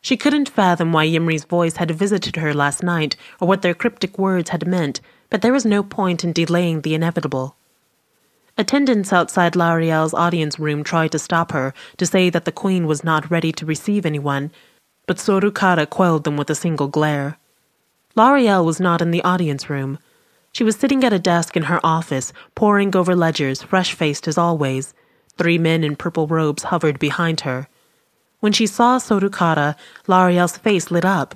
[0.00, 4.18] She couldn't fathom why Yimri's voice had visited her last night or what their cryptic
[4.18, 7.54] words had meant, but there was no point in delaying the inevitable.
[8.56, 13.04] Attendants outside Lariel's audience room tried to stop her, to say that the Queen was
[13.04, 14.50] not ready to receive anyone,
[15.10, 17.36] but Surukara quelled them with a single glare.
[18.16, 19.98] Lariel was not in the audience room.
[20.52, 24.38] She was sitting at a desk in her office, poring over ledgers, fresh faced as
[24.38, 24.94] always.
[25.36, 27.66] Three men in purple robes hovered behind her.
[28.38, 29.74] When she saw Surukara,
[30.06, 31.34] Lariel's face lit up.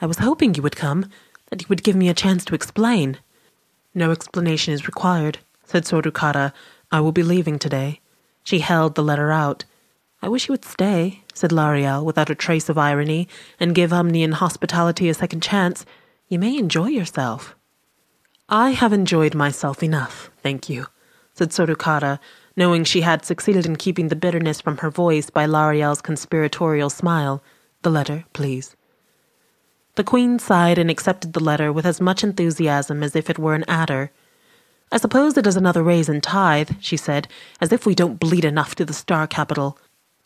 [0.00, 1.10] I was hoping you would come,
[1.50, 3.18] that you would give me a chance to explain.
[3.96, 6.52] No explanation is required, said Surukara.
[6.92, 7.98] I will be leaving today.
[8.44, 9.64] She held the letter out.
[10.22, 13.28] I wish you would stay, said Lariel without a trace of irony,
[13.60, 15.86] and give Umnian hospitality a second chance.
[16.28, 17.54] You may enjoy yourself.
[18.48, 20.86] I have enjoyed myself enough, thank you,
[21.34, 22.18] said Surukara,
[22.56, 27.42] knowing she had succeeded in keeping the bitterness from her voice by Lariel's conspiratorial smile.
[27.82, 28.74] The letter, please.
[29.94, 33.54] The queen sighed and accepted the letter with as much enthusiasm as if it were
[33.54, 34.10] an adder.
[34.90, 37.28] I suppose it is another raise in tithe, she said,
[37.60, 39.78] as if we don't bleed enough to the star capital.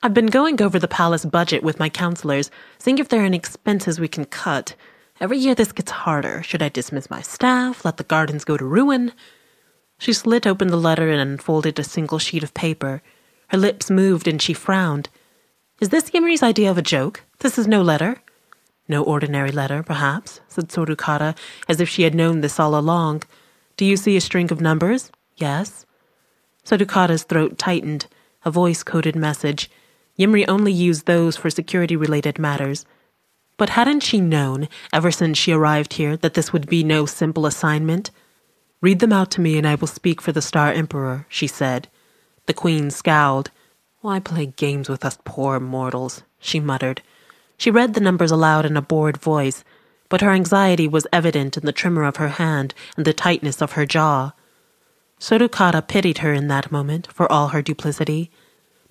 [0.04, 3.36] I've been going over the palace budget with my counselors, seeing if there are any
[3.36, 4.74] expenses we can cut.
[5.20, 6.42] Every year this gets harder.
[6.42, 7.84] Should I dismiss my staff?
[7.84, 9.12] Let the gardens go to ruin?
[9.98, 13.00] She slit open the letter and unfolded a single sheet of paper.
[13.50, 15.08] Her lips moved and she frowned.
[15.80, 17.22] Is this Yimri's idea of a joke?
[17.38, 18.16] This is no letter.
[18.88, 21.36] No ordinary letter, perhaps, said Surukara,
[21.68, 23.22] as if she had known this all along.
[23.76, 25.12] Do you see a string of numbers?
[25.36, 25.86] Yes.
[26.64, 28.06] Surukara's throat tightened.
[28.44, 29.70] A voice coded message.
[30.22, 32.86] Yimri only used those for security related matters.
[33.56, 37.44] But hadn't she known, ever since she arrived here, that this would be no simple
[37.44, 38.12] assignment?
[38.80, 41.88] Read them out to me and I will speak for the Star Emperor, she said.
[42.46, 43.50] The Queen scowled.
[44.00, 46.22] Why play games with us poor mortals?
[46.38, 47.02] she muttered.
[47.56, 49.64] She read the numbers aloud in a bored voice,
[50.08, 53.72] but her anxiety was evident in the tremor of her hand and the tightness of
[53.72, 54.32] her jaw.
[55.18, 58.30] Surukara pitied her in that moment for all her duplicity.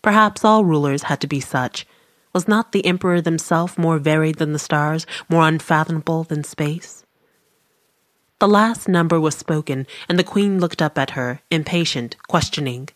[0.02, 1.86] Perhaps all rulers had to be such.
[2.34, 7.06] Was not the emperor himself more varied than the stars, more unfathomable than space?
[8.40, 12.90] The last number was spoken, and the queen looked up at her, impatient, questioning.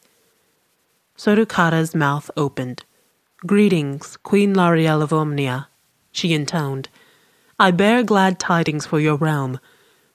[1.15, 2.83] Surukara's mouth opened.
[3.45, 5.67] Greetings, Queen Lariel of Umnia,
[6.11, 6.89] she intoned.
[7.59, 9.59] I bear glad tidings for your realm.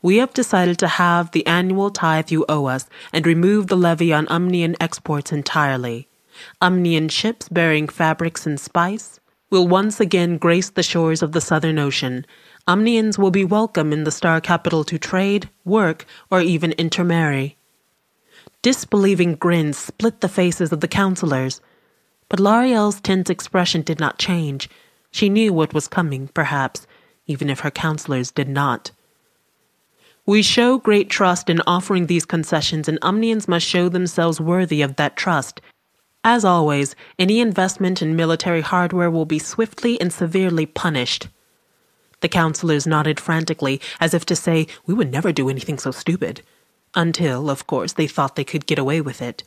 [0.03, 4.13] We have decided to have the annual tithe you owe us and remove the levy
[4.13, 6.09] on Umnian exports entirely.
[6.63, 11.79] Umnian ships bearing fabrics and spice will once again grace the shores of the Southern
[11.79, 12.25] Ocean.
[12.69, 17.57] Umnians will be welcome in the star capital to trade, work, or even intermarry.
[18.63, 21.61] Disbelieving grins split the faces of the counselors,
[22.29, 24.71] but Lariel's tense expression did not change.
[25.11, 26.87] She knew what was coming, perhaps,
[27.27, 28.93] even if her counselors did not.
[30.27, 34.97] We show great trust in offering these concessions, and Umnians must show themselves worthy of
[34.97, 35.61] that trust.
[36.23, 41.29] As always, any investment in military hardware will be swiftly and severely punished.
[42.21, 46.43] The counselors nodded frantically, as if to say, We would never do anything so stupid.
[46.95, 49.45] Until, of course, they thought they could get away with it.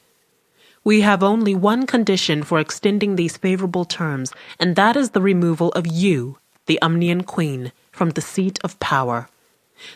[0.84, 5.70] We have only one condition for extending these favorable terms, and that is the removal
[5.74, 9.30] of you, the Umnian Queen, from the seat of power.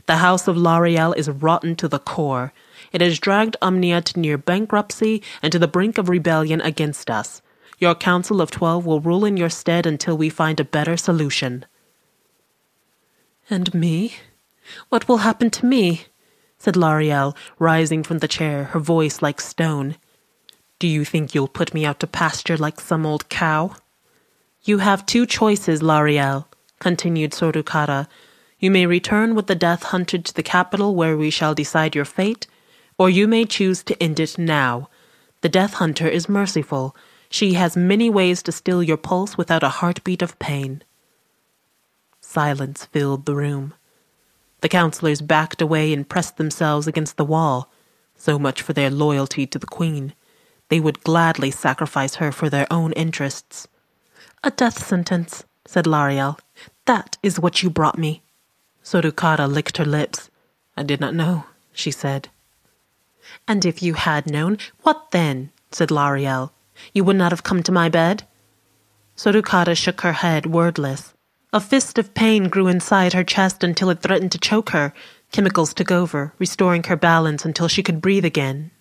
[0.05, 2.53] The House of Lariel is rotten to the core,
[2.91, 7.41] it has dragged Umnia to near bankruptcy and to the brink of rebellion against us.
[7.79, 11.65] Your council of twelve will rule in your stead until we find a better solution.
[13.49, 14.15] And me?
[14.89, 16.05] What will happen to me?
[16.57, 19.95] said Lariel, rising from the chair, her voice like stone.
[20.79, 23.75] Do you think you'll put me out to pasture like some old cow?
[24.63, 26.45] You have two choices, Lariel,
[26.79, 28.07] continued Sorukara.
[28.59, 32.05] You may return with the death hunted to the capital where we shall decide your
[32.05, 32.47] fate,
[32.97, 34.89] or you may choose to end it now.
[35.41, 36.95] The death hunter is merciful.
[37.29, 40.83] She has many ways to still your pulse without a heartbeat of pain.
[42.21, 43.73] Silence filled the room.
[44.61, 47.71] The counselors backed away and pressed themselves against the wall.
[48.15, 50.13] So much for their loyalty to the queen.
[50.69, 53.67] They would gladly sacrifice her for their own interests.
[54.43, 56.39] A death sentence, said Lariel.
[56.85, 58.23] That is what you brought me.
[58.83, 60.29] Sorukara licked her lips.
[60.75, 62.29] I did not know, she said.
[63.47, 65.51] And if you had known, what then?
[65.71, 66.51] said Lariel.
[66.93, 68.23] You would not have come to my bed?
[69.15, 71.13] Sorukara shook her head, wordless.
[71.53, 74.93] A fist of pain grew inside her chest until it threatened to choke her.
[75.31, 78.71] Chemicals took over, restoring her balance until she could breathe again.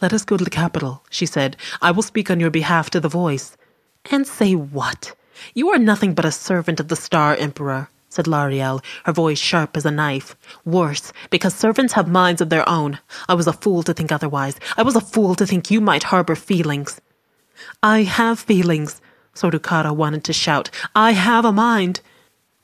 [0.00, 1.56] Let us go to the capital, she said.
[1.80, 3.56] I will speak on your behalf to the voice.
[4.10, 5.14] And say what?
[5.54, 9.74] You are nothing but a servant of the Star Emperor, said Lariel, her voice sharp
[9.74, 10.36] as a knife.
[10.66, 12.98] Worse, because servants have minds of their own.
[13.26, 14.60] I was a fool to think otherwise.
[14.76, 17.00] I was a fool to think you might harbor feelings.
[17.82, 19.00] I have feelings,
[19.34, 20.70] Sorukara wanted to shout.
[20.94, 22.00] I have a mind.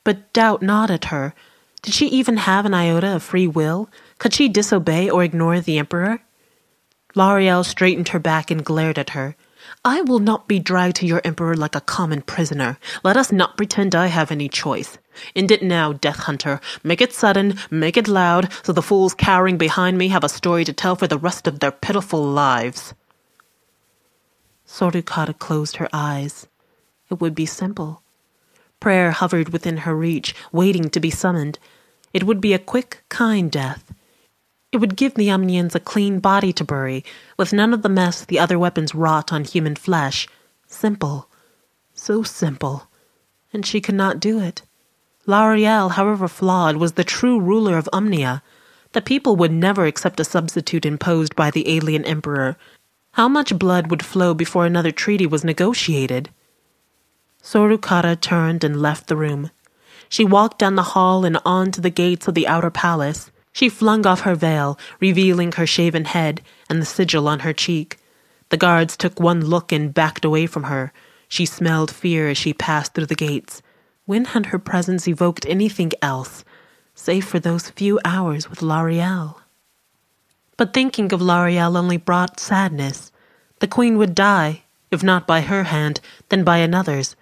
[0.05, 1.35] But doubt not at her.
[1.81, 3.89] Did she even have an iota of free will?
[4.19, 6.21] Could she disobey or ignore the Emperor?
[7.15, 9.35] Lariel straightened her back and glared at her.
[9.85, 12.79] I will not be dragged to your Emperor like a common prisoner.
[13.03, 14.99] Let us not pretend I have any choice.
[15.35, 16.61] End it now, Death Hunter.
[16.83, 20.65] Make it sudden, make it loud, so the fools cowering behind me have a story
[20.65, 22.95] to tell for the rest of their pitiful lives.
[24.67, 26.47] Sorukara closed her eyes.
[27.11, 28.03] It would be simple.
[28.81, 31.59] Prayer hovered within her reach, waiting to be summoned.
[32.13, 33.93] It would be a quick, kind death.
[34.71, 37.05] It would give the Umnians a clean body to bury,
[37.39, 40.29] with none of the mess the other weapons wrought on human flesh.
[40.67, 41.29] Simple.
[41.95, 42.89] So simple.
[43.53, 44.63] And she could not do it.
[45.29, 48.41] Lariel, however flawed, was the true ruler of Umnia.
[48.93, 52.57] The people would never accept a substitute imposed by the alien emperor.
[53.13, 56.31] How much blood would flow before another treaty was negotiated?
[57.43, 59.51] Sorukara turned and left the room.
[60.09, 63.31] She walked down the hall and on to the gates of the outer palace.
[63.53, 67.99] She flung off her veil, revealing her shaven head and the sigil on her cheek.
[68.49, 70.91] The guards took one look and backed away from her.
[71.29, 73.61] She smelled fear as she passed through the gates.
[74.09, 76.43] When had her presence evoked anything else,
[76.95, 79.43] save for those few hours with Lariel?
[80.57, 83.13] But thinking of Lariel only brought sadness.
[83.59, 87.17] The queen would die, if not by her hand, then by another's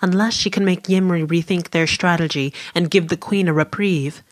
[0.00, 4.22] unless she can make Yimri rethink their strategy and give the queen a reprieve.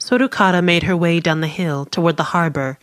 [0.00, 2.76] Sorukara made her way down the hill toward the harbor.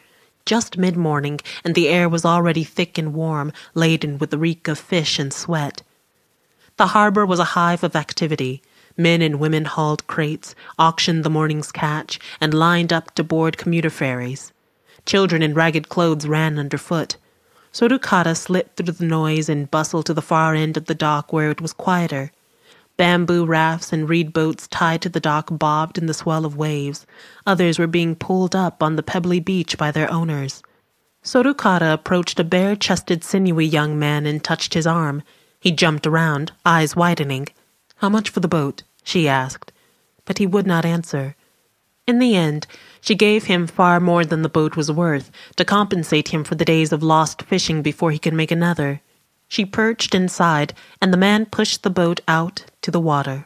[0.46, 4.70] Just mid morning, and the air was already thick and warm, laden with the reek
[4.70, 5.84] of fish and sweat.
[6.82, 8.64] The harbor was a hive of activity.
[8.98, 13.92] Men and women hauled crates, auctioned the morning's catch, and lined up to board commuter
[13.92, 14.52] ferries.
[15.06, 17.18] Children in ragged clothes ran underfoot.
[17.72, 21.52] Sorukara slipped through the noise and bustled to the far end of the dock where
[21.52, 22.32] it was quieter.
[22.98, 27.06] Bamboo rafts and reed boats tied to the dock bobbed in the swell of waves.
[27.46, 30.64] Others were being pulled up on the pebbly beach by their owners.
[31.24, 35.22] Sorukara approached a bare chested, sinewy young man and touched his arm.
[35.62, 37.48] He jumped around, eyes widening.
[37.98, 38.82] How much for the boat?
[39.04, 39.72] she asked.
[40.26, 41.36] But he would not answer.
[42.08, 42.66] In the end,
[43.00, 46.66] she gave him far more than the boat was worth to compensate him for the
[46.66, 49.02] days of lost fishing before he could make another.
[49.48, 53.46] She perched inside, and the man pushed the boat out to the water.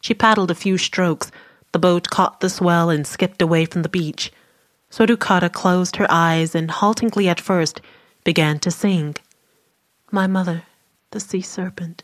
[0.00, 1.30] She paddled a few strokes.
[1.70, 4.32] The boat caught the swell and skipped away from the beach.
[4.90, 7.80] Sorukara closed her eyes and, haltingly at first,
[8.24, 9.14] began to sing.
[10.10, 10.64] My mother,
[11.14, 12.02] the sea serpent,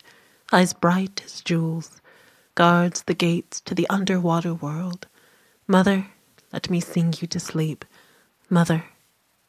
[0.52, 2.00] eyes bright as jewels,
[2.54, 5.08] guards the gates to the underwater world.
[5.66, 6.06] Mother,
[6.52, 7.84] let me sing you to sleep.
[8.48, 8.84] Mother,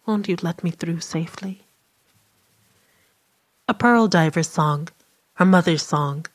[0.08, 1.62] won't you let me through safely?
[3.68, 4.90] A pearl diver's song,
[5.36, 6.26] her mother's song,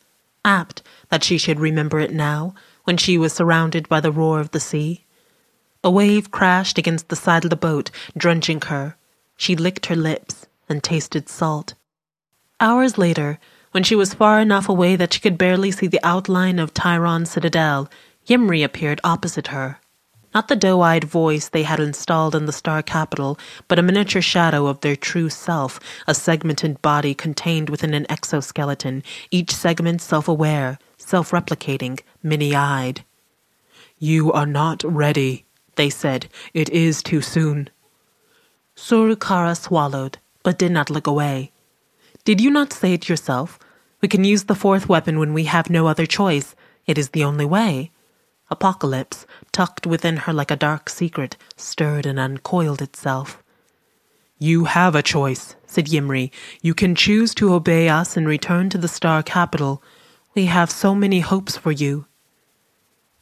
[0.45, 2.55] apt that she should remember it now
[2.85, 5.05] when she was surrounded by the roar of the sea.
[5.83, 8.97] A wave crashed against the side of the boat, drenching her.
[9.37, 11.75] She licked her lips and tasted salt.
[12.59, 13.39] Hours later,
[13.73, 17.31] when she was far enough away that she could barely see the outline of Tyron's
[17.31, 17.91] citadel,
[18.27, 19.79] Yimri appeared opposite her.
[20.35, 23.39] Not the doe eyed voice they had installed in the star capital,
[23.69, 29.03] but a miniature shadow of their true self, a segmented body contained within an exoskeleton,
[29.31, 33.05] each segment self aware, self replicating, many eyed.
[33.99, 35.45] You are not ready,
[35.75, 36.29] they said.
[36.55, 37.69] It is too soon.
[38.75, 41.53] Sorukara swallowed, but did not look away.
[42.27, 43.57] Did you not say it yourself?
[44.01, 46.57] We can use the fourth weapon when we have no other choice.
[46.85, 47.93] It is the only way.
[48.51, 53.45] Apocalypse, tucked within her like a dark secret, stirred and uncoiled itself.
[54.41, 56.33] You have a choice, said Yimri.
[56.63, 59.81] You can choose to obey us and return to the star capital.
[60.35, 62.07] We have so many hopes for you.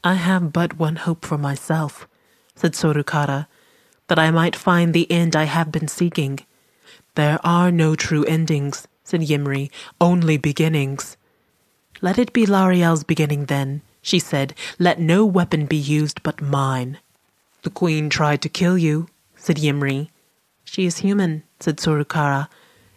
[0.02, 2.08] I have but one hope for myself,
[2.56, 3.48] said Sorukara,
[4.08, 6.40] that I might find the end I have been seeking.
[7.16, 11.16] There are no true endings, said Yimri, only beginnings.
[12.00, 14.54] Let it be Lariel's beginning then, she said.
[14.78, 16.98] Let no weapon be used but mine.
[17.62, 20.08] The queen tried to kill you, said Yimri.
[20.64, 22.48] She is human, said Sorukara.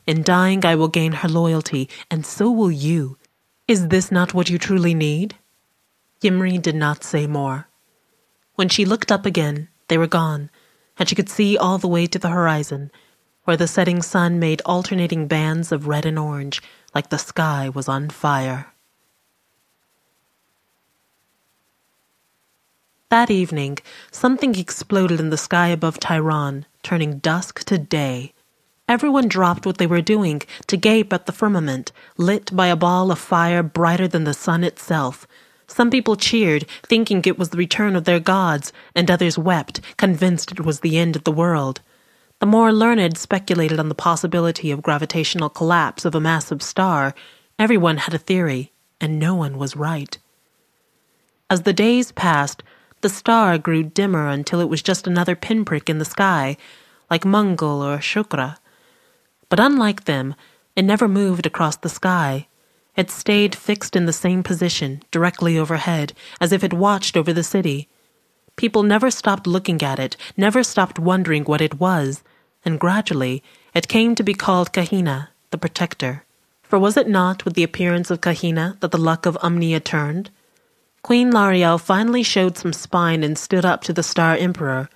[0.05, 3.17] In dying I will gain her loyalty, and so will you.
[3.67, 5.35] Is this not what you truly need?
[6.21, 7.67] Yimri did not say more.
[8.55, 10.49] When she looked up again, they were gone,
[10.97, 12.91] and she could see all the way to the horizon,
[13.47, 16.61] where the setting sun made alternating bands of red and orange,
[16.93, 18.73] like the sky was on fire.
[23.07, 23.77] That evening,
[24.11, 28.33] something exploded in the sky above Tyron, turning dusk to day.
[28.89, 33.13] Everyone dropped what they were doing to gape at the firmament, lit by a ball
[33.13, 35.25] of fire brighter than the sun itself.
[35.67, 40.51] Some people cheered, thinking it was the return of their gods, and others wept, convinced
[40.51, 41.79] it was the end of the world.
[42.39, 47.15] The more learned speculated on the possibility of gravitational collapse of a massive star.
[47.57, 48.71] Everyone had a theory,
[49.01, 50.15] and no one was right.
[51.49, 52.61] As the days passed,
[53.01, 56.57] the star grew dimmer until it was just another pinprick in the sky,
[57.09, 58.57] like Mongol or Shukra.
[59.49, 60.35] But unlike them,
[60.75, 62.47] it never moved across the sky.
[62.95, 67.43] It stayed fixed in the same position, directly overhead, as if it watched over the
[67.43, 67.87] city.
[68.57, 72.23] People never stopped looking at it, never stopped wondering what it was,
[72.67, 73.41] and gradually
[73.73, 76.23] it came to be called Kahina, the protector.
[76.61, 80.29] For was it not with the appearance of Kahina that the luck of Umnia turned?
[81.01, 84.89] Queen Lariel finally showed some spine and stood up to the Star Emperor.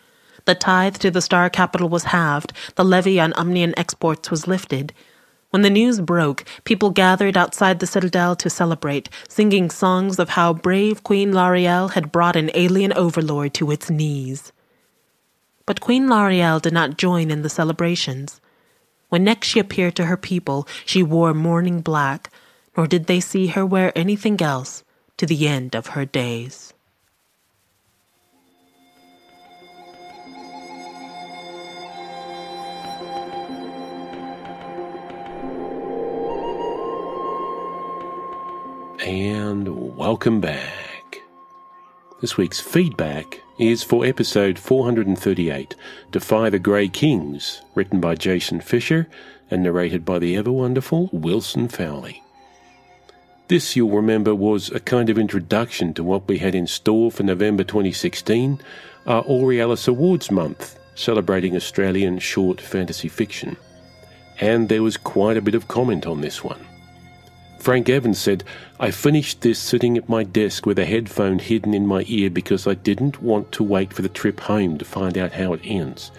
[0.46, 4.94] The tithe to the Star capital was halved, the levy on Umnian exports was lifted,
[5.52, 10.54] when the news broke, people gathered outside the citadel to celebrate, singing songs of how
[10.54, 14.54] brave Queen Lariel had brought an alien overlord to its knees.
[15.72, 18.42] But Queen Lariel did not join in the celebrations.
[19.08, 22.30] When next she appeared to her people, she wore mourning black,
[22.76, 24.84] nor did they see her wear anything else
[25.16, 26.74] to the end of her days.
[39.00, 41.22] and welcome back.
[42.20, 45.76] This week's feedback is for episode 438
[46.09, 49.07] Defy the Grey Kings, written by Jason Fischer
[49.51, 52.24] and narrated by the ever wonderful Wilson Fowlie.
[53.49, 57.22] This, you'll remember, was a kind of introduction to what we had in store for
[57.22, 58.59] November 2016,
[59.05, 63.57] our Aurealis Awards month, celebrating Australian short fantasy fiction.
[64.39, 66.66] And there was quite a bit of comment on this one.
[67.62, 68.43] Frank Evans said,
[68.80, 72.66] I finished this sitting at my desk with a headphone hidden in my ear because
[72.66, 76.09] I didn't want to wait for the trip home to find out how it ends.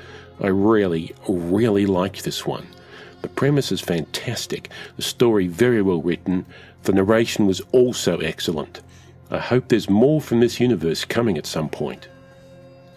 [0.40, 2.68] I really, really liked this one.
[3.22, 6.46] The premise is fantastic, the story very well written,
[6.84, 8.80] the narration was also excellent.
[9.28, 12.06] I hope there's more from this universe coming at some point.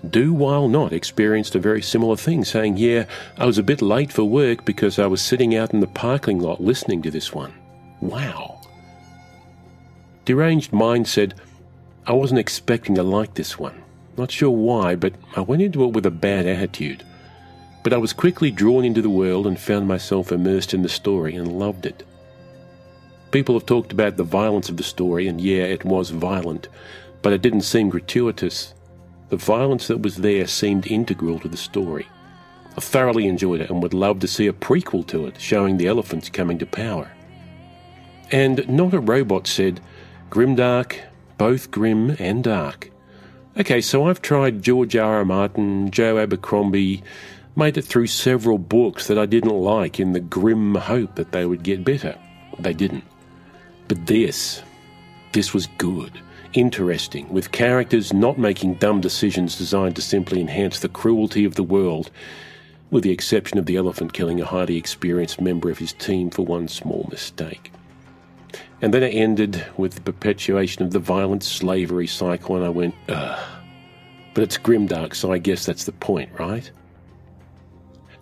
[0.08, 3.06] Do While Not experienced a very similar thing, saying, Yeah,
[3.40, 6.38] I was a bit late for work because I was sitting out in the parking
[6.38, 7.52] lot listening to this one.
[8.10, 8.62] Wow.
[10.26, 11.36] Deranged Mind said,
[12.08, 13.84] I wasn't expecting to like this one.
[14.18, 17.04] Not sure why, but I went into it with a bad attitude.
[17.84, 21.36] But I was quickly drawn into the world and found myself immersed in the story
[21.36, 22.04] and loved it.
[23.32, 26.70] People have talked about the violence of the story, and yeah, it was violent,
[27.22, 28.74] but it didn't seem gratuitous.
[29.30, 32.08] The violence that was there seemed integral to the story.
[32.78, 35.88] I thoroughly enjoyed it and would love to see a prequel to it showing the
[35.88, 37.12] elephants coming to power.
[38.32, 39.80] And Not a Robot said,
[40.30, 41.00] Grimdark,
[41.38, 42.90] both grim and dark.
[43.58, 45.18] Okay, so I've tried George R.
[45.18, 45.26] R.
[45.26, 47.04] Martin, Joe Abercrombie,
[47.56, 51.46] made it through several books that I didn't like in the grim hope that they
[51.46, 52.18] would get better.
[52.60, 53.06] They didn't.
[53.88, 54.62] But this,
[55.32, 56.20] this was good.
[56.56, 61.64] interesting, with characters not making dumb decisions designed to simply enhance the cruelty of the
[61.64, 62.10] world,
[62.90, 66.46] with the exception of the elephant killing a highly experienced member of his team for
[66.46, 67.72] one small mistake.
[68.82, 72.96] And then it ended with the perpetuation of the violent slavery cycle, and I went,
[73.10, 73.40] ugh.
[74.34, 76.70] But it's grimdark, so I guess that's the point, right?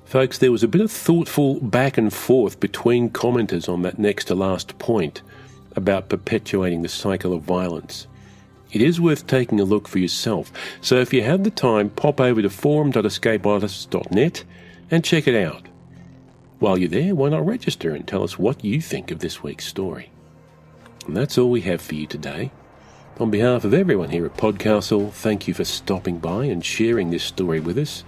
[0.05, 4.25] Folks, there was a bit of thoughtful back and forth between commenters on that next
[4.25, 5.23] to last point
[5.75, 8.05] about perpetuating the cycle of violence.
[8.71, 10.51] It is worth taking a look for yourself,
[10.81, 14.43] so if you have the time, pop over to forum.escapeartists.net
[14.91, 15.67] and check it out.
[16.59, 19.65] While you're there, why not register and tell us what you think of this week's
[19.65, 20.11] story?
[21.07, 22.51] And that's all we have for you today.
[23.19, 27.23] On behalf of everyone here at Podcastle, thank you for stopping by and sharing this
[27.23, 28.03] story with us.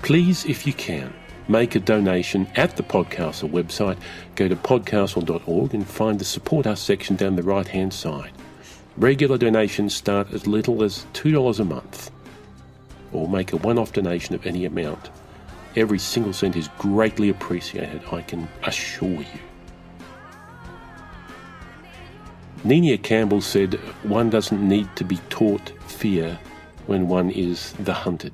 [0.01, 1.13] Please, if you can,
[1.47, 3.97] make a donation at the Podcastle website.
[4.35, 8.31] Go to podcastle.org and find the Support Us section down the right hand side.
[8.95, 12.11] Regular donations start as little as $2 a month
[13.11, 15.09] or make a one off donation of any amount.
[15.75, 19.39] Every single cent is greatly appreciated, I can assure you.
[22.63, 26.39] Nina Campbell said, One doesn't need to be taught fear
[26.87, 28.33] when one is the hunted.